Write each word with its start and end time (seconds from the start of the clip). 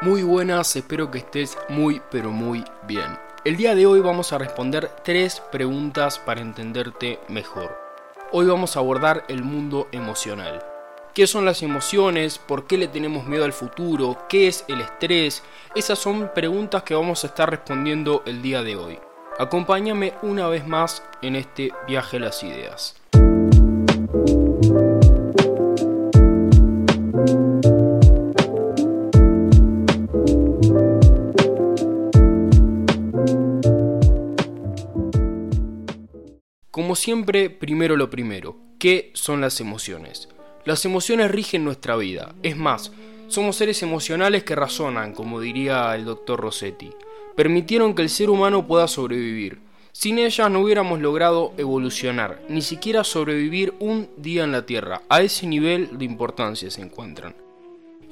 Muy 0.00 0.22
buenas, 0.22 0.76
espero 0.76 1.10
que 1.10 1.18
estés 1.18 1.58
muy 1.68 2.00
pero 2.08 2.30
muy 2.30 2.62
bien. 2.86 3.18
El 3.44 3.56
día 3.56 3.74
de 3.74 3.84
hoy 3.84 3.98
vamos 3.98 4.32
a 4.32 4.38
responder 4.38 4.88
tres 5.02 5.42
preguntas 5.50 6.20
para 6.20 6.40
entenderte 6.40 7.18
mejor. 7.26 7.76
Hoy 8.30 8.46
vamos 8.46 8.76
a 8.76 8.78
abordar 8.78 9.24
el 9.26 9.42
mundo 9.42 9.88
emocional. 9.90 10.64
¿Qué 11.14 11.26
son 11.26 11.44
las 11.44 11.64
emociones? 11.64 12.38
¿Por 12.38 12.68
qué 12.68 12.78
le 12.78 12.86
tenemos 12.86 13.26
miedo 13.26 13.44
al 13.44 13.52
futuro? 13.52 14.24
¿Qué 14.28 14.46
es 14.46 14.64
el 14.68 14.82
estrés? 14.82 15.42
Esas 15.74 15.98
son 15.98 16.30
preguntas 16.32 16.84
que 16.84 16.94
vamos 16.94 17.24
a 17.24 17.26
estar 17.26 17.50
respondiendo 17.50 18.22
el 18.24 18.40
día 18.40 18.62
de 18.62 18.76
hoy. 18.76 19.00
Acompáñame 19.40 20.14
una 20.22 20.46
vez 20.46 20.64
más 20.64 21.02
en 21.22 21.34
este 21.34 21.72
viaje 21.88 22.18
a 22.18 22.20
las 22.20 22.44
ideas. 22.44 22.94
Siempre, 36.98 37.48
primero 37.48 37.96
lo 37.96 38.10
primero, 38.10 38.56
¿qué 38.78 39.10
son 39.14 39.40
las 39.40 39.60
emociones? 39.60 40.28
Las 40.64 40.84
emociones 40.84 41.30
rigen 41.30 41.64
nuestra 41.64 41.96
vida, 41.96 42.34
es 42.42 42.56
más, 42.56 42.92
somos 43.28 43.56
seres 43.56 43.82
emocionales 43.82 44.44
que 44.44 44.54
razonan, 44.54 45.12
como 45.12 45.40
diría 45.40 45.94
el 45.94 46.04
doctor 46.04 46.40
Rossetti. 46.40 46.90
Permitieron 47.36 47.94
que 47.94 48.02
el 48.02 48.08
ser 48.08 48.30
humano 48.30 48.66
pueda 48.66 48.88
sobrevivir. 48.88 49.60
Sin 49.92 50.18
ellas 50.18 50.50
no 50.50 50.60
hubiéramos 50.60 51.00
logrado 51.00 51.52
evolucionar, 51.56 52.42
ni 52.48 52.62
siquiera 52.62 53.04
sobrevivir 53.04 53.74
un 53.78 54.08
día 54.16 54.44
en 54.44 54.52
la 54.52 54.66
Tierra. 54.66 55.02
A 55.08 55.22
ese 55.22 55.46
nivel 55.46 55.98
de 55.98 56.04
importancia 56.04 56.70
se 56.70 56.82
encuentran. 56.82 57.34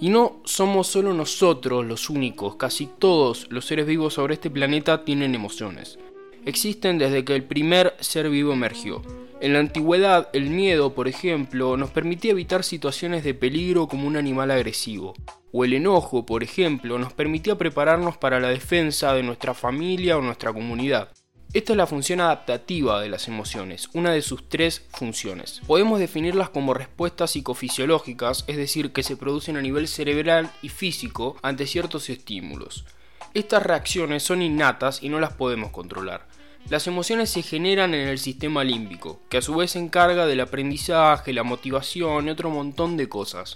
Y 0.00 0.08
no 0.08 0.40
somos 0.44 0.86
solo 0.86 1.14
nosotros 1.14 1.84
los 1.84 2.10
únicos, 2.10 2.56
casi 2.56 2.86
todos 2.98 3.46
los 3.50 3.64
seres 3.64 3.86
vivos 3.86 4.14
sobre 4.14 4.34
este 4.34 4.50
planeta 4.50 5.04
tienen 5.04 5.34
emociones 5.34 5.98
existen 6.46 6.96
desde 6.96 7.24
que 7.24 7.34
el 7.34 7.44
primer 7.44 7.94
ser 8.00 8.30
vivo 8.30 8.54
emergió. 8.54 9.02
En 9.38 9.52
la 9.52 9.58
antigüedad, 9.58 10.30
el 10.32 10.48
miedo, 10.48 10.94
por 10.94 11.08
ejemplo, 11.08 11.76
nos 11.76 11.90
permitía 11.90 12.30
evitar 12.30 12.64
situaciones 12.64 13.22
de 13.22 13.34
peligro 13.34 13.86
como 13.86 14.06
un 14.06 14.16
animal 14.16 14.50
agresivo. 14.50 15.12
O 15.52 15.64
el 15.66 15.74
enojo, 15.74 16.24
por 16.24 16.42
ejemplo, 16.42 16.98
nos 16.98 17.12
permitía 17.12 17.58
prepararnos 17.58 18.16
para 18.16 18.40
la 18.40 18.48
defensa 18.48 19.12
de 19.12 19.22
nuestra 19.22 19.52
familia 19.52 20.16
o 20.16 20.22
nuestra 20.22 20.54
comunidad. 20.54 21.10
Esta 21.52 21.72
es 21.72 21.76
la 21.76 21.86
función 21.86 22.20
adaptativa 22.20 23.00
de 23.00 23.08
las 23.08 23.28
emociones, 23.28 23.88
una 23.92 24.12
de 24.12 24.22
sus 24.22 24.48
tres 24.48 24.86
funciones. 24.90 25.62
Podemos 25.66 25.98
definirlas 25.98 26.50
como 26.50 26.74
respuestas 26.74 27.30
psicofisiológicas, 27.32 28.44
es 28.46 28.56
decir, 28.56 28.92
que 28.92 29.02
se 29.02 29.16
producen 29.16 29.56
a 29.56 29.62
nivel 29.62 29.88
cerebral 29.88 30.50
y 30.62 30.70
físico 30.70 31.36
ante 31.42 31.66
ciertos 31.66 32.10
estímulos. 32.10 32.84
Estas 33.32 33.62
reacciones 33.62 34.22
son 34.22 34.42
innatas 34.42 35.02
y 35.02 35.08
no 35.08 35.20
las 35.20 35.34
podemos 35.34 35.70
controlar. 35.70 36.26
Las 36.68 36.88
emociones 36.88 37.30
se 37.30 37.42
generan 37.42 37.94
en 37.94 38.08
el 38.08 38.18
sistema 38.18 38.64
límbico, 38.64 39.20
que 39.28 39.38
a 39.38 39.42
su 39.42 39.54
vez 39.54 39.70
se 39.70 39.78
encarga 39.78 40.26
del 40.26 40.40
aprendizaje, 40.40 41.32
la 41.32 41.44
motivación 41.44 42.26
y 42.26 42.30
otro 42.30 42.50
montón 42.50 42.96
de 42.96 43.08
cosas. 43.08 43.54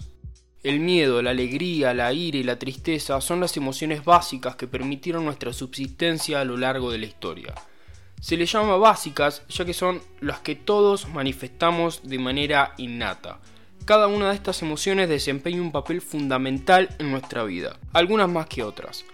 El 0.62 0.78
miedo, 0.78 1.20
la 1.20 1.30
alegría, 1.30 1.92
la 1.92 2.12
ira 2.12 2.38
y 2.38 2.44
la 2.44 2.60
tristeza 2.60 3.20
son 3.20 3.40
las 3.40 3.56
emociones 3.56 4.04
básicas 4.04 4.54
que 4.54 4.68
permitieron 4.68 5.24
nuestra 5.24 5.52
subsistencia 5.52 6.40
a 6.40 6.44
lo 6.44 6.56
largo 6.56 6.92
de 6.92 6.98
la 6.98 7.06
historia. 7.06 7.52
Se 8.20 8.36
les 8.36 8.52
llama 8.52 8.76
básicas 8.76 9.42
ya 9.48 9.64
que 9.64 9.74
son 9.74 10.00
las 10.20 10.38
que 10.38 10.54
todos 10.54 11.08
manifestamos 11.08 12.08
de 12.08 12.18
manera 12.20 12.74
innata. 12.76 13.40
Cada 13.86 14.06
una 14.06 14.28
de 14.28 14.36
estas 14.36 14.62
emociones 14.62 15.08
desempeña 15.08 15.60
un 15.60 15.72
papel 15.72 16.00
fundamental 16.00 16.90
en 17.00 17.10
nuestra 17.10 17.42
vida, 17.42 17.76
algunas 17.92 18.28
más 18.28 18.46
que 18.46 18.62
otras. 18.62 19.04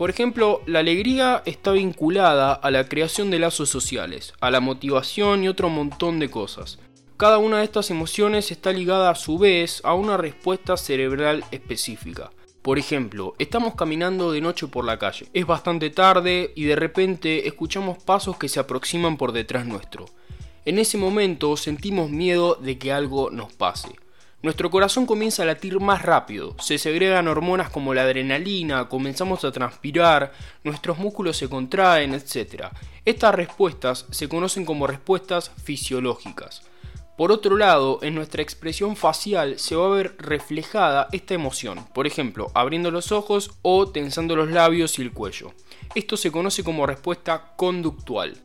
Por 0.00 0.08
ejemplo, 0.08 0.62
la 0.64 0.78
alegría 0.78 1.42
está 1.44 1.72
vinculada 1.72 2.54
a 2.54 2.70
la 2.70 2.88
creación 2.88 3.30
de 3.30 3.38
lazos 3.38 3.68
sociales, 3.68 4.32
a 4.40 4.50
la 4.50 4.60
motivación 4.60 5.44
y 5.44 5.48
otro 5.48 5.68
montón 5.68 6.18
de 6.18 6.30
cosas. 6.30 6.78
Cada 7.18 7.36
una 7.36 7.58
de 7.58 7.64
estas 7.64 7.90
emociones 7.90 8.50
está 8.50 8.72
ligada 8.72 9.10
a 9.10 9.14
su 9.14 9.36
vez 9.36 9.82
a 9.84 9.92
una 9.92 10.16
respuesta 10.16 10.78
cerebral 10.78 11.44
específica. 11.50 12.30
Por 12.62 12.78
ejemplo, 12.78 13.34
estamos 13.38 13.74
caminando 13.74 14.32
de 14.32 14.40
noche 14.40 14.68
por 14.68 14.86
la 14.86 14.98
calle. 14.98 15.26
Es 15.34 15.44
bastante 15.44 15.90
tarde 15.90 16.54
y 16.56 16.64
de 16.64 16.76
repente 16.76 17.46
escuchamos 17.46 18.02
pasos 18.02 18.38
que 18.38 18.48
se 18.48 18.58
aproximan 18.58 19.18
por 19.18 19.32
detrás 19.32 19.66
nuestro. 19.66 20.06
En 20.64 20.78
ese 20.78 20.96
momento 20.96 21.58
sentimos 21.58 22.08
miedo 22.08 22.54
de 22.54 22.78
que 22.78 22.90
algo 22.90 23.28
nos 23.28 23.52
pase. 23.52 23.90
Nuestro 24.42 24.70
corazón 24.70 25.04
comienza 25.04 25.42
a 25.42 25.46
latir 25.46 25.80
más 25.80 26.00
rápido, 26.00 26.56
se 26.58 26.78
segregan 26.78 27.28
hormonas 27.28 27.68
como 27.68 27.92
la 27.92 28.02
adrenalina, 28.02 28.88
comenzamos 28.88 29.44
a 29.44 29.52
transpirar, 29.52 30.32
nuestros 30.64 30.96
músculos 30.96 31.36
se 31.36 31.50
contraen, 31.50 32.14
etc. 32.14 32.68
Estas 33.04 33.34
respuestas 33.34 34.06
se 34.10 34.30
conocen 34.30 34.64
como 34.64 34.86
respuestas 34.86 35.50
fisiológicas. 35.62 36.62
Por 37.18 37.32
otro 37.32 37.58
lado, 37.58 37.98
en 38.00 38.14
nuestra 38.14 38.40
expresión 38.40 38.96
facial 38.96 39.58
se 39.58 39.76
va 39.76 39.84
a 39.84 39.90
ver 39.90 40.16
reflejada 40.16 41.08
esta 41.12 41.34
emoción, 41.34 41.84
por 41.92 42.06
ejemplo, 42.06 42.50
abriendo 42.54 42.90
los 42.90 43.12
ojos 43.12 43.58
o 43.60 43.90
tensando 43.90 44.36
los 44.36 44.50
labios 44.50 44.98
y 44.98 45.02
el 45.02 45.12
cuello. 45.12 45.52
Esto 45.94 46.16
se 46.16 46.32
conoce 46.32 46.64
como 46.64 46.86
respuesta 46.86 47.52
conductual. 47.56 48.38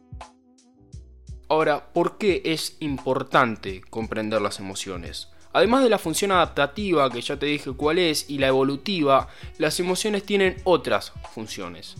Ahora, 1.48 1.94
¿por 1.94 2.18
qué 2.18 2.42
es 2.44 2.76
importante 2.82 3.80
comprender 3.90 4.42
las 4.42 4.60
emociones? 4.60 5.30
Además 5.56 5.86
de 5.86 5.90
la 5.90 5.98
función 5.98 6.34
adaptativa, 6.34 7.10
que 7.10 7.22
ya 7.22 7.40
te 7.40 7.46
dije 7.46 7.72
cuál 7.72 7.98
es, 7.98 8.30
y 8.30 8.40
la 8.40 8.48
evolutiva, 8.48 9.30
las 9.58 9.80
emociones 9.80 10.26
tienen 10.26 10.58
otras 10.66 11.14
funciones. 11.34 11.96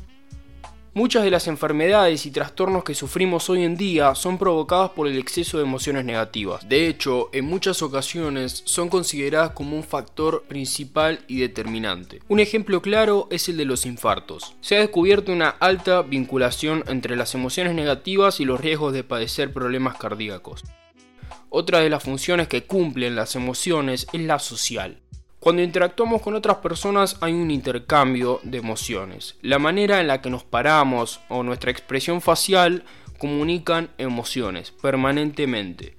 Muchas 0.94 1.24
de 1.24 1.32
las 1.32 1.48
enfermedades 1.48 2.26
y 2.26 2.32
trastornos 2.32 2.84
que 2.84 2.94
sufrimos 2.94 3.50
hoy 3.50 3.64
en 3.64 3.78
día 3.78 4.14
son 4.14 4.38
provocadas 4.38 4.90
por 4.90 5.08
el 5.08 5.18
exceso 5.18 5.58
de 5.58 5.64
emociones 5.64 6.04
negativas. 6.04 6.68
De 6.68 6.90
hecho, 6.90 7.30
en 7.32 7.46
muchas 7.46 7.82
ocasiones 7.82 8.62
son 8.66 8.90
consideradas 8.90 9.52
como 9.52 9.78
un 9.78 9.84
factor 9.86 10.44
principal 10.50 11.22
y 11.30 11.40
determinante. 11.40 12.20
Un 12.28 12.42
ejemplo 12.42 12.82
claro 12.82 13.30
es 13.32 13.48
el 13.48 13.56
de 13.56 13.64
los 13.64 13.86
infartos. 13.86 14.54
Se 14.60 14.76
ha 14.76 14.82
descubierto 14.82 15.32
una 15.32 15.48
alta 15.48 16.02
vinculación 16.02 16.84
entre 16.88 17.16
las 17.16 17.34
emociones 17.36 17.74
negativas 17.74 18.42
y 18.42 18.46
los 18.46 18.60
riesgos 18.60 18.92
de 18.92 19.06
padecer 19.06 19.54
problemas 19.54 19.96
cardíacos. 19.96 20.66
Otra 21.58 21.80
de 21.80 21.90
las 21.90 22.04
funciones 22.04 22.50
que 22.50 22.66
cumplen 22.66 23.16
las 23.16 23.38
emociones 23.38 24.08
es 24.12 24.20
la 24.20 24.40
social. 24.40 24.98
Cuando 25.40 25.62
interactuamos 25.62 26.22
con 26.22 26.36
otras 26.36 26.58
personas 26.58 27.16
hay 27.22 27.32
un 27.32 27.50
intercambio 27.50 28.42
de 28.44 28.58
emociones. 28.58 29.38
La 29.42 29.58
manera 29.58 30.02
en 30.02 30.08
la 30.08 30.22
que 30.22 30.30
nos 30.30 30.44
paramos 30.44 31.22
o 31.30 31.44
nuestra 31.44 31.72
expresión 31.72 32.20
facial 32.20 32.84
comunican 33.20 33.90
emociones 33.98 34.72
permanentemente. 34.72 35.96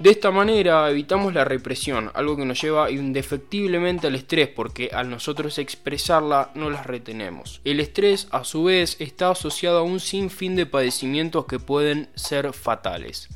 De 0.00 0.10
esta 0.10 0.32
manera 0.32 0.90
evitamos 0.90 1.34
la 1.34 1.44
represión, 1.44 2.10
algo 2.14 2.36
que 2.36 2.44
nos 2.44 2.60
lleva 2.60 2.90
indefectiblemente 2.90 4.08
al 4.08 4.16
estrés 4.16 4.48
porque 4.48 4.90
al 4.92 5.08
nosotros 5.08 5.58
expresarla 5.58 6.50
no 6.56 6.68
las 6.68 6.84
retenemos. 6.88 7.60
El 7.62 7.78
estrés 7.78 8.26
a 8.32 8.42
su 8.42 8.64
vez 8.64 8.96
está 8.98 9.30
asociado 9.30 9.78
a 9.78 9.82
un 9.82 10.00
sinfín 10.00 10.56
de 10.56 10.66
padecimientos 10.66 11.46
que 11.46 11.60
pueden 11.60 12.08
ser 12.16 12.52
fatales. 12.52 13.28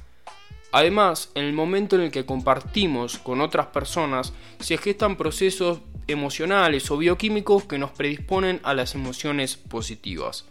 Además, 0.74 1.30
en 1.36 1.44
el 1.44 1.52
momento 1.52 1.94
en 1.94 2.02
el 2.02 2.10
que 2.10 2.26
compartimos 2.26 3.18
con 3.18 3.40
otras 3.40 3.68
personas, 3.68 4.32
se 4.58 4.76
gestan 4.76 5.14
procesos 5.14 5.78
emocionales 6.08 6.90
o 6.90 6.96
bioquímicos 6.96 7.62
que 7.62 7.78
nos 7.78 7.92
predisponen 7.92 8.58
a 8.64 8.74
las 8.74 8.96
emociones 8.96 9.56
positivas. 9.56 10.46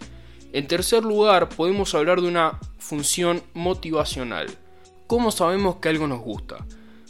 En 0.54 0.66
tercer 0.68 1.04
lugar, 1.04 1.50
podemos 1.50 1.94
hablar 1.94 2.22
de 2.22 2.30
una 2.30 2.58
función 2.78 3.44
motivacional. 3.54 4.48
¿Cómo 5.08 5.30
sabemos 5.30 5.76
que 5.82 5.90
algo 5.90 6.08
nos 6.08 6.22
gusta? 6.22 6.66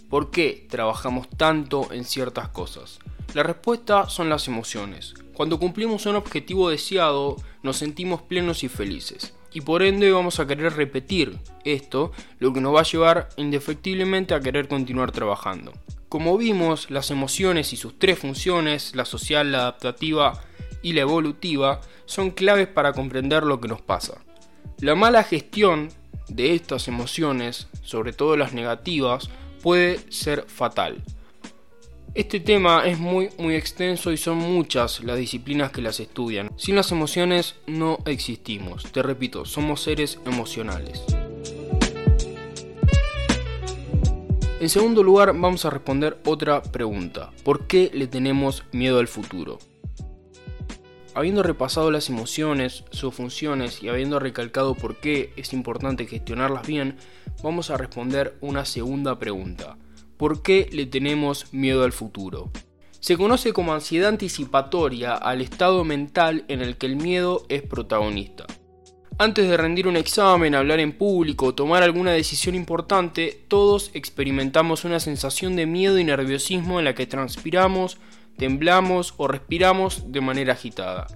¿Por 0.09 0.31
qué 0.31 0.65
trabajamos 0.67 1.29
tanto 1.29 1.93
en 1.93 2.05
ciertas 2.05 2.47
cosas? 2.47 2.97
La 3.35 3.43
respuesta 3.43 4.09
son 4.09 4.27
las 4.27 4.47
emociones. 4.47 5.13
Cuando 5.35 5.59
cumplimos 5.59 6.07
un 6.07 6.15
objetivo 6.15 6.71
deseado, 6.71 7.35
nos 7.61 7.77
sentimos 7.77 8.23
plenos 8.23 8.63
y 8.63 8.69
felices 8.69 9.35
y 9.53 9.61
por 9.61 9.83
ende 9.83 10.11
vamos 10.11 10.39
a 10.39 10.47
querer 10.47 10.73
repetir 10.73 11.39
esto, 11.63 12.11
lo 12.39 12.51
que 12.53 12.61
nos 12.61 12.75
va 12.75 12.81
a 12.81 12.83
llevar 12.83 13.29
indefectiblemente 13.37 14.33
a 14.33 14.39
querer 14.39 14.67
continuar 14.67 15.11
trabajando. 15.11 15.73
Como 16.09 16.37
vimos, 16.37 16.91
las 16.91 17.11
emociones 17.11 17.73
y 17.73 17.77
sus 17.77 17.97
tres 17.97 18.19
funciones, 18.19 18.95
la 18.95 19.05
social, 19.05 19.51
la 19.51 19.59
adaptativa 19.59 20.39
y 20.81 20.93
la 20.93 21.01
evolutiva, 21.01 21.81
son 22.05 22.31
claves 22.31 22.67
para 22.67 22.93
comprender 22.93 23.43
lo 23.43 23.59
que 23.59 23.67
nos 23.67 23.81
pasa. 23.81 24.23
La 24.79 24.95
mala 24.95 25.23
gestión 25.23 25.89
de 26.27 26.55
estas 26.55 26.87
emociones, 26.87 27.67
sobre 27.81 28.13
todo 28.13 28.37
las 28.37 28.53
negativas, 28.53 29.29
puede 29.61 29.99
ser 30.11 30.43
fatal. 30.47 31.03
Este 32.15 32.39
tema 32.39 32.85
es 32.85 32.99
muy 32.99 33.31
muy 33.39 33.55
extenso 33.55 34.11
y 34.11 34.17
son 34.17 34.37
muchas 34.37 35.03
las 35.03 35.17
disciplinas 35.17 35.71
que 35.71 35.81
las 35.81 35.99
estudian. 35.99 36.51
Sin 36.57 36.75
las 36.75 36.91
emociones 36.91 37.55
no 37.65 37.97
existimos. 38.05 38.83
Te 38.91 39.01
repito, 39.01 39.45
somos 39.45 39.81
seres 39.81 40.19
emocionales. 40.23 41.03
En 44.59 44.69
segundo 44.69 45.01
lugar 45.01 45.33
vamos 45.33 45.65
a 45.65 45.71
responder 45.71 46.19
otra 46.23 46.61
pregunta. 46.61 47.31
¿Por 47.43 47.65
qué 47.65 47.89
le 47.91 48.05
tenemos 48.05 48.63
miedo 48.71 48.99
al 48.99 49.07
futuro? 49.07 49.57
Habiendo 51.15 51.41
repasado 51.41 51.89
las 51.89 52.09
emociones, 52.09 52.83
sus 52.91 53.15
funciones 53.15 53.81
y 53.81 53.89
habiendo 53.89 54.19
recalcado 54.19 54.75
por 54.75 54.97
qué 54.97 55.33
es 55.35 55.51
importante 55.51 56.05
gestionarlas 56.05 56.67
bien, 56.67 56.95
vamos 57.41 57.71
a 57.71 57.77
responder 57.77 58.37
una 58.39 58.65
segunda 58.65 59.17
pregunta. 59.17 59.77
¿Por 60.23 60.41
qué 60.41 60.69
le 60.71 60.85
tenemos 60.85 61.53
miedo 61.53 61.83
al 61.83 61.91
futuro? 61.91 62.49
Se 63.01 63.17
conoce 63.17 63.51
como 63.51 63.73
ansiedad 63.73 64.07
anticipatoria 64.07 65.15
al 65.15 65.41
estado 65.41 65.83
mental 65.83 66.45
en 66.47 66.61
el 66.61 66.77
que 66.77 66.85
el 66.85 66.95
miedo 66.95 67.43
es 67.49 67.61
protagonista. 67.61 68.45
Antes 69.17 69.49
de 69.49 69.57
rendir 69.57 69.85
un 69.85 69.97
examen, 69.97 70.55
hablar 70.55 70.79
en 70.79 70.93
público 70.93 71.47
o 71.47 71.55
tomar 71.55 71.83
alguna 71.83 72.11
decisión 72.11 72.55
importante, 72.55 73.43
todos 73.49 73.91
experimentamos 73.95 74.85
una 74.85 75.01
sensación 75.01 75.57
de 75.57 75.65
miedo 75.65 75.99
y 75.99 76.05
nerviosismo 76.05 76.79
en 76.79 76.85
la 76.85 76.95
que 76.95 77.05
transpiramos, 77.05 77.97
temblamos 78.37 79.15
o 79.17 79.27
respiramos 79.27 80.09
de 80.13 80.21
manera 80.21 80.53
agitada. 80.53 81.07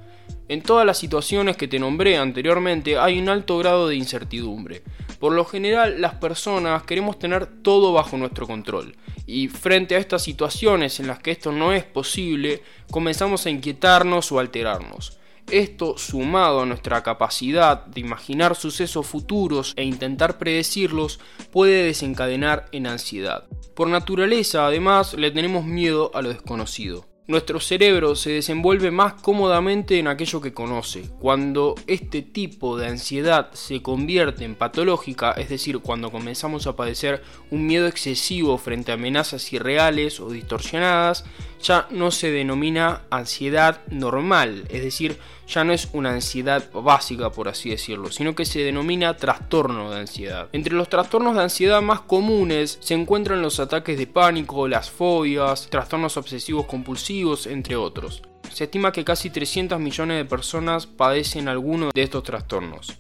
En 0.50 0.62
todas 0.62 0.86
las 0.86 0.98
situaciones 0.98 1.56
que 1.56 1.70
te 1.70 1.80
nombré 1.80 2.18
anteriormente 2.18 2.98
hay 2.98 3.20
un 3.20 3.30
alto 3.30 3.58
grado 3.58 3.88
de 3.88 3.96
incertidumbre. 3.96 4.84
Por 5.20 5.34
lo 5.34 5.46
general 5.46 6.00
las 6.00 6.16
personas 6.16 6.84
queremos 6.84 7.18
tener 7.18 7.48
todo 7.48 7.94
bajo 7.94 8.18
nuestro 8.18 8.46
control 8.46 8.96
y 9.26 9.48
frente 9.48 9.96
a 9.96 10.00
estas 10.00 10.24
situaciones 10.24 11.00
en 11.00 11.08
las 11.08 11.20
que 11.20 11.32
esto 11.32 11.52
no 11.52 11.74
es 11.74 11.84
posible 11.84 12.62
comenzamos 12.92 13.46
a 13.46 13.50
inquietarnos 13.50 14.32
o 14.32 14.40
alterarnos. 14.40 15.20
Esto, 15.50 15.98
sumado 15.98 16.62
a 16.62 16.66
nuestra 16.66 17.04
capacidad 17.04 17.86
de 17.86 18.02
imaginar 18.02 18.56
sucesos 18.56 19.08
futuros 19.08 19.74
e 19.78 19.86
intentar 19.86 20.38
predecirlos, 20.38 21.22
puede 21.52 21.84
desencadenar 21.84 22.66
en 22.74 22.86
ansiedad. 22.86 23.46
Por 23.74 23.88
naturaleza, 23.88 24.68
además, 24.68 25.14
le 25.14 25.32
tenemos 25.32 25.64
miedo 25.64 26.12
a 26.14 26.22
lo 26.22 26.30
desconocido. 26.30 27.06
Nuestro 27.28 27.60
cerebro 27.60 28.16
se 28.16 28.30
desenvuelve 28.30 28.90
más 28.90 29.16
cómodamente 29.16 30.00
en 30.00 30.08
aquello 30.08 30.40
que 30.40 30.54
conoce. 30.54 31.10
Cuando 31.20 31.76
este 31.86 32.22
tipo 32.22 32.78
de 32.78 32.88
ansiedad 32.88 33.52
se 33.52 33.82
convierte 33.82 34.46
en 34.46 34.56
patológica, 34.56 35.34
es 35.34 35.50
decir, 35.50 35.80
cuando 35.80 36.10
comenzamos 36.10 36.68
a 36.68 36.78
padecer 36.78 37.22
un 37.52 37.68
miedo 37.68 37.86
excesivo 37.88 38.58
frente 38.58 38.92
a 38.92 38.94
amenazas 38.94 39.52
irreales 39.52 40.22
o 40.22 40.30
distorsionadas, 40.30 41.26
ya 41.62 41.88
no 41.92 42.12
se 42.12 42.32
denomina 42.32 43.02
ansiedad 43.10 43.82
normal, 43.90 44.64
es 44.70 44.84
decir, 44.84 45.18
ya 45.48 45.64
no 45.64 45.74
es 45.74 45.90
una 45.94 46.12
ansiedad 46.12 46.70
básica, 46.72 47.32
por 47.32 47.48
así 47.48 47.70
decirlo, 47.70 48.12
sino 48.12 48.36
que 48.36 48.46
se 48.46 48.60
denomina 48.60 49.16
trastorno 49.16 49.90
de 49.92 50.00
ansiedad. 50.02 50.50
Entre 50.52 50.74
los 50.74 50.90
trastornos 50.90 51.36
de 51.36 51.44
ansiedad 51.44 51.82
más 51.82 52.02
comunes 52.02 52.78
se 52.82 52.94
encuentran 52.94 53.42
los 53.42 53.60
ataques 53.60 53.98
de 53.98 54.08
pánico, 54.08 54.68
las 54.68 54.90
fobias, 54.90 55.68
trastornos 55.70 56.18
obsesivos 56.18 56.66
compulsivos, 56.66 57.48
entre 57.48 57.76
otros. 57.76 58.22
Se 58.52 58.66
estima 58.66 58.92
que 58.92 59.06
casi 59.06 59.30
300 59.30 59.80
millones 59.80 60.18
de 60.18 60.26
personas 60.26 60.88
padecen 60.88 61.48
alguno 61.48 61.92
de 61.94 62.04
estos 62.04 62.24
trastornos. 62.24 62.98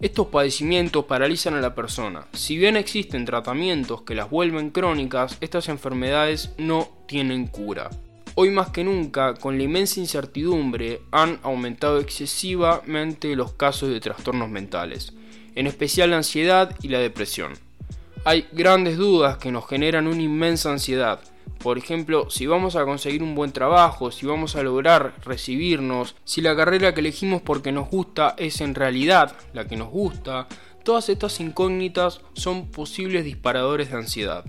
Estos 0.00 0.28
padecimientos 0.28 1.06
paralizan 1.06 1.54
a 1.54 1.60
la 1.60 1.74
persona. 1.74 2.28
Si 2.32 2.56
bien 2.56 2.76
existen 2.76 3.24
tratamientos 3.24 4.02
que 4.02 4.14
las 4.14 4.30
vuelven 4.30 4.70
crónicas, 4.70 5.36
estas 5.40 5.68
enfermedades 5.68 6.52
no 6.56 6.88
tienen 7.06 7.48
cura. 7.48 7.90
Hoy 8.40 8.50
más 8.50 8.68
que 8.68 8.84
nunca, 8.84 9.34
con 9.34 9.58
la 9.58 9.64
inmensa 9.64 9.98
incertidumbre, 9.98 11.02
han 11.10 11.40
aumentado 11.42 11.98
excesivamente 11.98 13.34
los 13.34 13.54
casos 13.54 13.88
de 13.88 13.98
trastornos 13.98 14.48
mentales, 14.48 15.12
en 15.56 15.66
especial 15.66 16.10
la 16.10 16.18
ansiedad 16.18 16.72
y 16.80 16.86
la 16.86 17.00
depresión. 17.00 17.54
Hay 18.24 18.46
grandes 18.52 18.96
dudas 18.96 19.38
que 19.38 19.50
nos 19.50 19.66
generan 19.66 20.06
una 20.06 20.22
inmensa 20.22 20.70
ansiedad, 20.70 21.18
por 21.58 21.78
ejemplo, 21.78 22.30
si 22.30 22.46
vamos 22.46 22.76
a 22.76 22.84
conseguir 22.84 23.24
un 23.24 23.34
buen 23.34 23.50
trabajo, 23.50 24.12
si 24.12 24.24
vamos 24.24 24.54
a 24.54 24.62
lograr 24.62 25.16
recibirnos, 25.24 26.14
si 26.22 26.40
la 26.40 26.54
carrera 26.54 26.94
que 26.94 27.00
elegimos 27.00 27.42
porque 27.42 27.72
nos 27.72 27.90
gusta 27.90 28.36
es 28.38 28.60
en 28.60 28.76
realidad 28.76 29.34
la 29.52 29.66
que 29.66 29.76
nos 29.76 29.88
gusta, 29.88 30.46
todas 30.84 31.08
estas 31.08 31.40
incógnitas 31.40 32.20
son 32.34 32.68
posibles 32.70 33.24
disparadores 33.24 33.90
de 33.90 33.96
ansiedad. 33.96 34.44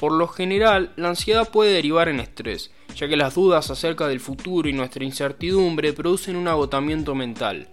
Por 0.00 0.10
lo 0.10 0.26
general, 0.26 0.92
la 0.96 1.10
ansiedad 1.10 1.48
puede 1.48 1.72
derivar 1.72 2.08
en 2.08 2.18
estrés, 2.18 2.72
ya 2.98 3.06
que 3.06 3.16
las 3.16 3.36
dudas 3.36 3.70
acerca 3.70 4.08
del 4.08 4.18
futuro 4.18 4.68
y 4.68 4.72
nuestra 4.72 5.04
incertidumbre 5.04 5.92
producen 5.92 6.34
un 6.34 6.48
agotamiento 6.48 7.14
mental. 7.14 7.68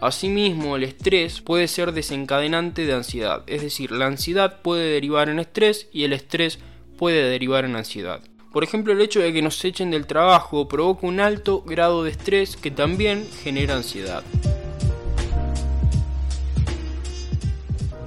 Asimismo, 0.00 0.76
el 0.76 0.84
estrés 0.84 1.40
puede 1.40 1.66
ser 1.66 1.92
desencadenante 1.92 2.84
de 2.84 2.92
ansiedad, 2.92 3.42
es 3.46 3.62
decir, 3.62 3.90
la 3.90 4.06
ansiedad 4.06 4.60
puede 4.60 4.90
derivar 4.90 5.30
en 5.30 5.38
estrés 5.38 5.88
y 5.92 6.04
el 6.04 6.12
estrés 6.12 6.58
puede 6.98 7.22
derivar 7.30 7.64
en 7.64 7.76
ansiedad. 7.76 8.20
Por 8.52 8.64
ejemplo, 8.64 8.92
el 8.92 9.00
hecho 9.00 9.20
de 9.20 9.32
que 9.32 9.40
nos 9.40 9.64
echen 9.64 9.90
del 9.90 10.06
trabajo 10.06 10.68
provoca 10.68 11.06
un 11.06 11.20
alto 11.20 11.62
grado 11.62 12.04
de 12.04 12.10
estrés 12.10 12.58
que 12.58 12.70
también 12.70 13.26
genera 13.42 13.76
ansiedad. 13.76 14.22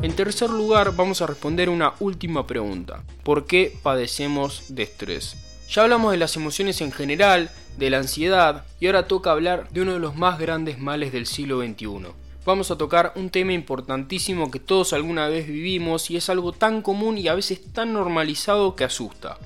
En 0.04 0.16
tercer 0.16 0.51
lugar, 0.51 0.95
vamos 0.95 1.21
a 1.21 1.27
responder 1.27 1.68
una 1.68 1.94
última 2.00 2.45
pregunta. 2.45 3.04
¿Por 3.24 3.48
qué 3.48 3.75
padecemos 3.81 4.63
de 4.69 4.83
estrés? 4.83 5.48
Ya 5.71 5.83
hablamos 5.83 6.12
de 6.12 6.18
las 6.18 6.36
emociones 6.36 6.81
en 6.81 6.92
general, 6.92 7.51
de 7.77 7.92
la 7.92 8.00
ansiedad, 8.00 8.66
y 8.80 8.88
ahora 8.88 9.07
toca 9.07 9.31
hablar 9.31 9.69
de 9.69 9.83
uno 9.83 9.94
de 9.94 10.00
los 10.00 10.16
más 10.16 10.39
grandes 10.39 10.80
males 10.80 11.12
del 11.12 11.27
siglo 11.27 11.62
XXI, 11.62 12.07
vamos 12.44 12.71
a 12.71 12.77
tocar 12.77 13.13
un 13.16 13.30
tema 13.30 13.54
importantísimo 13.54 14.50
que 14.50 14.60
todos 14.60 14.94
alguna 14.94 15.27
vez 15.27 15.45
vivimos 15.45 16.10
y 16.10 16.18
es 16.18 16.27
algo 16.31 16.54
tan 16.54 16.81
común 16.81 17.19
y 17.19 17.27
a 17.27 17.36
veces 17.36 17.71
tan 17.71 17.94
normalizado 17.94 18.75
que 18.75 18.83
asusta. 18.83 19.38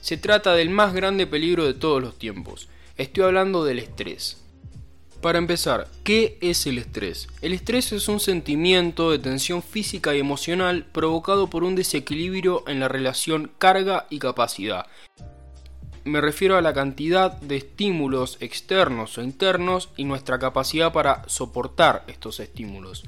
Se 0.00 0.16
trata 0.16 0.54
del 0.54 0.70
más 0.70 0.94
grande 0.94 1.26
peligro 1.26 1.66
de 1.66 1.74
todos 1.74 2.00
los 2.00 2.18
tiempos. 2.18 2.70
Estoy 2.96 3.24
hablando 3.24 3.62
del 3.62 3.80
estrés. 3.80 4.42
Para 5.20 5.36
empezar, 5.36 5.86
¿qué 6.02 6.38
es 6.40 6.66
el 6.66 6.78
estrés? 6.78 7.28
El 7.42 7.52
estrés 7.52 7.92
es 7.92 8.08
un 8.08 8.20
sentimiento 8.20 9.10
de 9.10 9.18
tensión 9.18 9.62
física 9.62 10.14
y 10.14 10.20
emocional 10.20 10.86
provocado 10.92 11.50
por 11.50 11.62
un 11.62 11.74
desequilibrio 11.74 12.64
en 12.68 12.80
la 12.80 12.88
relación 12.88 13.50
carga 13.58 14.06
y 14.08 14.18
capacidad 14.18 14.86
me 16.08 16.20
refiero 16.20 16.56
a 16.56 16.62
la 16.62 16.74
cantidad 16.74 17.32
de 17.32 17.56
estímulos 17.56 18.38
externos 18.40 19.18
o 19.18 19.22
internos 19.22 19.90
y 19.96 20.04
nuestra 20.04 20.38
capacidad 20.38 20.92
para 20.92 21.22
soportar 21.28 22.04
estos 22.06 22.40
estímulos. 22.40 23.04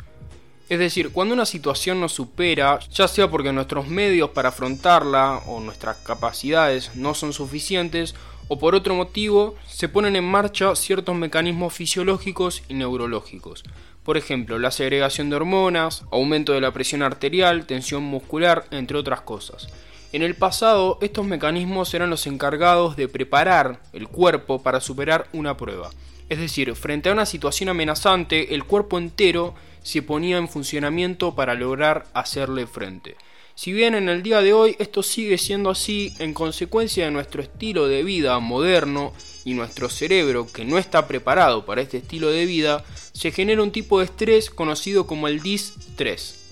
Es 0.69 0.79
decir, 0.79 1.11
cuando 1.11 1.35
una 1.35 1.47
situación 1.47 2.01
nos 2.01 2.13
supera, 2.13 2.79
ya 2.93 3.09
sea 3.09 3.29
porque 3.29 3.53
nuestros 3.53 3.89
medios 3.89 4.31
para 4.31 4.51
afrontarla 4.51 5.43
o 5.47 5.59
nuestras 5.59 5.97
capacidades 5.97 6.95
no 6.95 7.15
son 7.15 7.33
suficientes, 7.33 8.15
o 8.47 8.59
por 8.59 8.75
otro 8.75 8.95
motivo, 8.95 9.57
se 9.67 9.89
ponen 9.89 10.17
en 10.17 10.25
marcha 10.25 10.75
ciertos 10.77 11.17
mecanismos 11.17 11.73
fisiológicos 11.73 12.63
y 12.69 12.75
neurológicos. 12.75 13.65
Por 14.05 14.17
ejemplo, 14.17 14.59
la 14.59 14.71
segregación 14.71 15.29
de 15.31 15.37
hormonas, 15.37 16.05
aumento 16.11 16.53
de 16.53 16.61
la 16.61 16.73
presión 16.73 17.03
arterial, 17.03 17.67
tensión 17.67 18.03
muscular, 18.03 18.67
entre 18.71 18.97
otras 18.97 19.21
cosas. 19.21 19.69
En 20.13 20.23
el 20.23 20.35
pasado, 20.35 20.99
estos 21.03 21.25
mecanismos 21.25 21.95
eran 21.95 22.11
los 22.11 22.27
encargados 22.27 22.97
de 22.97 23.07
preparar 23.07 23.81
el 23.93 24.09
cuerpo 24.09 24.61
para 24.61 24.81
superar 24.81 25.29
una 25.33 25.57
prueba. 25.57 25.91
Es 26.29 26.41
decir, 26.41 26.75
frente 26.75 27.09
a 27.09 27.13
una 27.13 27.27
situación 27.27 27.69
amenazante, 27.69 28.55
el 28.55 28.65
cuerpo 28.65 28.99
entero 28.99 29.55
se 29.85 30.03
ponía 30.03 30.37
en 30.37 30.49
funcionamiento 30.49 31.37
para 31.37 31.55
lograr 31.55 32.07
hacerle 32.13 32.67
frente. 32.67 33.17
Si 33.55 33.73
bien 33.73 33.95
en 33.95 34.09
el 34.09 34.25
día 34.25 34.41
de 34.41 34.53
hoy 34.53 34.75
esto 34.81 35.05
sigue 35.05 35.39
siendo 35.39 35.71
así, 35.71 36.13
en 36.19 36.35
consecuencia 36.35 37.05
de 37.05 37.13
nuestro 37.13 37.41
estilo 37.41 37.87
de 37.87 38.03
vida 38.03 38.37
moderno 38.41 39.13
y 39.45 39.55
nuestro 39.55 39.89
cerebro 39.89 40.49
que 40.53 40.65
no 40.65 40.79
está 40.79 41.07
preparado 41.07 41.65
para 41.65 41.83
este 41.83 41.99
estilo 41.99 42.31
de 42.31 42.47
vida, 42.47 42.85
se 43.13 43.31
genera 43.31 43.63
un 43.63 43.71
tipo 43.71 44.01
de 44.01 44.07
estrés 44.07 44.51
conocido 44.51 45.07
como 45.07 45.29
el 45.29 45.41
distrés. 45.41 46.50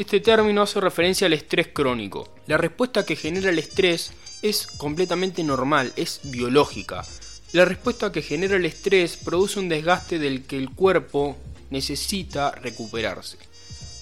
Este 0.00 0.18
término 0.18 0.62
hace 0.62 0.80
referencia 0.80 1.26
al 1.26 1.34
estrés 1.34 1.68
crónico. 1.74 2.30
La 2.46 2.56
respuesta 2.56 3.04
que 3.04 3.16
genera 3.16 3.50
el 3.50 3.58
estrés 3.58 4.12
es 4.40 4.66
completamente 4.66 5.44
normal, 5.44 5.92
es 5.94 6.20
biológica. 6.24 7.04
La 7.52 7.66
respuesta 7.66 8.10
que 8.10 8.22
genera 8.22 8.56
el 8.56 8.64
estrés 8.64 9.18
produce 9.18 9.60
un 9.60 9.68
desgaste 9.68 10.18
del 10.18 10.44
que 10.44 10.56
el 10.56 10.70
cuerpo 10.70 11.36
necesita 11.68 12.50
recuperarse. 12.50 13.36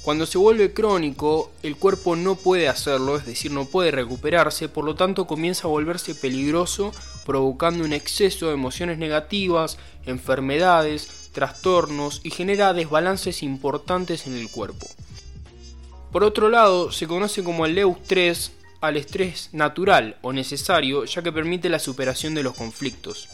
Cuando 0.02 0.24
se 0.24 0.38
vuelve 0.38 0.72
crónico, 0.72 1.50
el 1.64 1.74
cuerpo 1.74 2.14
no 2.14 2.36
puede 2.36 2.68
hacerlo, 2.68 3.16
es 3.16 3.26
decir, 3.26 3.50
no 3.50 3.64
puede 3.64 3.90
recuperarse, 3.90 4.68
por 4.68 4.84
lo 4.84 4.94
tanto 4.94 5.26
comienza 5.26 5.66
a 5.66 5.72
volverse 5.72 6.14
peligroso, 6.14 6.92
provocando 7.26 7.84
un 7.84 7.92
exceso 7.92 8.46
de 8.46 8.54
emociones 8.54 8.98
negativas, 8.98 9.78
enfermedades, 10.06 11.30
trastornos 11.32 12.20
y 12.22 12.30
genera 12.30 12.72
desbalances 12.72 13.42
importantes 13.42 14.28
en 14.28 14.34
el 14.36 14.48
cuerpo. 14.48 14.86
Por 16.12 16.24
otro 16.24 16.48
lado, 16.48 16.90
se 16.90 17.06
conoce 17.06 17.44
como 17.44 17.66
el 17.66 17.76
eustrés 17.76 18.52
al 18.80 18.96
estrés 18.96 19.50
natural 19.52 20.16
o 20.22 20.32
necesario, 20.32 21.04
ya 21.04 21.22
que 21.22 21.32
permite 21.32 21.68
la 21.68 21.78
superación 21.78 22.34
de 22.34 22.42
los 22.42 22.54
conflictos. 22.54 23.28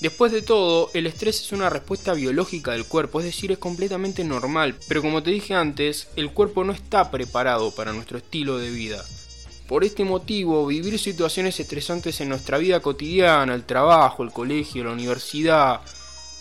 Después 0.00 0.30
de 0.30 0.42
todo, 0.42 0.90
el 0.94 1.06
estrés 1.06 1.40
es 1.40 1.52
una 1.52 1.70
respuesta 1.70 2.12
biológica 2.12 2.72
del 2.72 2.86
cuerpo, 2.86 3.20
es 3.20 3.26
decir, 3.26 3.52
es 3.52 3.58
completamente 3.58 4.24
normal, 4.24 4.74
pero 4.88 5.02
como 5.02 5.22
te 5.22 5.30
dije 5.30 5.54
antes, 5.54 6.08
el 6.16 6.32
cuerpo 6.32 6.64
no 6.64 6.72
está 6.72 7.10
preparado 7.10 7.74
para 7.74 7.92
nuestro 7.92 8.18
estilo 8.18 8.58
de 8.58 8.70
vida. 8.70 9.02
Por 9.68 9.84
este 9.84 10.04
motivo, 10.04 10.66
vivir 10.66 10.98
situaciones 10.98 11.58
estresantes 11.60 12.20
en 12.20 12.28
nuestra 12.28 12.58
vida 12.58 12.80
cotidiana, 12.80 13.54
el 13.54 13.64
trabajo, 13.64 14.22
el 14.22 14.32
colegio, 14.32 14.84
la 14.84 14.92
universidad, 14.92 15.80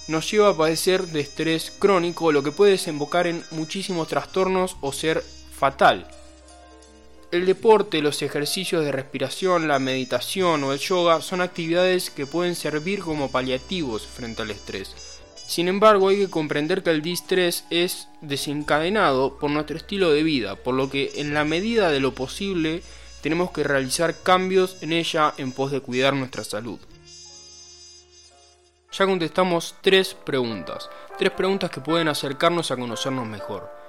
nos 0.08 0.29
lleva 0.29 0.50
a 0.50 0.58
padecer 0.58 1.08
de 1.08 1.22
estrés 1.22 1.72
crónico, 1.79 2.32
lo 2.32 2.44
que 2.44 2.51
puede 2.51 2.74
desembocar 2.74 3.25
en 3.25 3.44
muchísimos 3.51 4.08
trastornos 4.08 4.75
o 4.82 4.91
ser 4.91 5.24
fatal. 5.55 6.07
El 7.31 7.45
deporte, 7.45 8.01
los 8.01 8.21
ejercicios 8.21 8.85
de 8.85 8.91
respiración, 8.91 9.67
la 9.67 9.79
meditación 9.79 10.63
o 10.63 10.74
el 10.74 10.79
yoga 10.79 11.21
son 11.21 11.41
actividades 11.41 12.09
que 12.09 12.25
pueden 12.25 12.55
servir 12.55 13.00
como 13.00 13.31
paliativos 13.31 14.05
frente 14.05 14.43
al 14.43 14.51
estrés. 14.51 14.95
Sin 15.35 15.67
embargo, 15.67 16.09
hay 16.09 16.17
que 16.17 16.29
comprender 16.29 16.81
que 16.81 16.91
el 16.91 17.01
distrés 17.01 17.65
es 17.69 18.07
desencadenado 18.21 19.38
por 19.38 19.51
nuestro 19.51 19.77
estilo 19.77 20.12
de 20.12 20.24
vida, 20.24 20.55
por 20.55 20.74
lo 20.74 20.89
que 20.89 21.13
en 21.15 21.33
la 21.33 21.43
medida 21.43 21.89
de 21.89 22.00
lo 22.00 22.15
posible 22.15 22.81
tenemos 23.21 23.51
que 23.51 23.63
realizar 23.63 24.21
cambios 24.21 24.77
en 24.81 24.93
ella 24.93 25.33
en 25.38 25.51
pos 25.51 25.71
de 25.71 25.81
cuidar 25.81 26.13
nuestra 26.13 26.43
salud. 26.43 26.79
Ya 28.91 29.05
contestamos 29.05 29.75
tres 29.81 30.13
preguntas, 30.13 30.89
tres 31.17 31.31
preguntas 31.31 31.69
que 31.69 31.81
pueden 31.81 32.07
acercarnos 32.07 32.71
a 32.71 32.77
conocernos 32.77 33.27
mejor. 33.27 33.85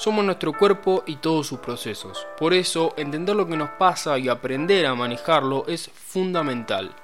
Somos 0.00 0.24
nuestro 0.24 0.54
cuerpo 0.54 1.04
y 1.04 1.16
todos 1.16 1.46
sus 1.46 1.58
procesos. 1.58 2.26
Por 2.38 2.54
eso, 2.54 2.94
entender 2.96 3.36
lo 3.36 3.46
que 3.46 3.58
nos 3.58 3.68
pasa 3.68 4.18
y 4.18 4.30
aprender 4.30 4.86
a 4.86 4.94
manejarlo 4.94 5.66
es 5.66 5.90
fundamental. 5.90 6.96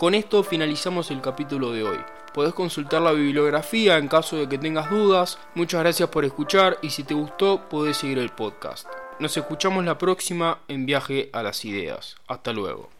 Con 0.00 0.14
esto 0.14 0.42
finalizamos 0.42 1.12
el 1.12 1.20
capítulo 1.20 1.70
de 1.70 1.84
hoy. 1.84 1.98
Podés 2.34 2.52
consultar 2.52 3.02
la 3.02 3.12
bibliografía 3.12 3.98
en 3.98 4.08
caso 4.08 4.36
de 4.36 4.48
que 4.48 4.58
tengas 4.58 4.90
dudas. 4.90 5.38
Muchas 5.54 5.82
gracias 5.82 6.08
por 6.08 6.24
escuchar 6.24 6.76
y 6.82 6.90
si 6.90 7.04
te 7.04 7.14
gustó 7.14 7.68
podés 7.68 7.98
seguir 7.98 8.18
el 8.18 8.30
podcast. 8.30 8.88
Nos 9.20 9.36
escuchamos 9.36 9.84
la 9.84 9.96
próxima 9.96 10.58
en 10.66 10.86
Viaje 10.86 11.30
a 11.32 11.44
las 11.44 11.64
Ideas. 11.64 12.16
Hasta 12.26 12.52
luego. 12.52 12.99